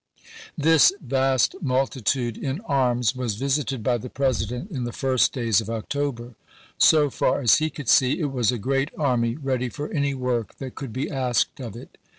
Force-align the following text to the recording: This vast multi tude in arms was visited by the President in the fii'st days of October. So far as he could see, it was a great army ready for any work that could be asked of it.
This 0.57 0.91
vast 0.99 1.55
multi 1.61 2.01
tude 2.01 2.35
in 2.35 2.59
arms 2.61 3.15
was 3.15 3.35
visited 3.35 3.83
by 3.83 3.99
the 3.99 4.09
President 4.09 4.71
in 4.71 4.83
the 4.83 4.89
fii'st 4.89 5.31
days 5.31 5.61
of 5.61 5.69
October. 5.69 6.33
So 6.79 7.11
far 7.11 7.39
as 7.39 7.59
he 7.59 7.69
could 7.69 7.87
see, 7.87 8.19
it 8.19 8.31
was 8.31 8.51
a 8.51 8.57
great 8.57 8.89
army 8.97 9.35
ready 9.35 9.69
for 9.69 9.89
any 9.91 10.15
work 10.15 10.55
that 10.57 10.73
could 10.73 10.91
be 10.91 11.07
asked 11.11 11.59
of 11.59 11.75
it. 11.75 11.99